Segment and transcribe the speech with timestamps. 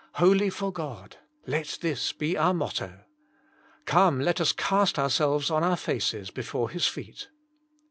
[0.15, 3.01] '^Wholly for God," let this be our motto.
[3.85, 7.27] Come let us cast ourselves on our faces before His feet.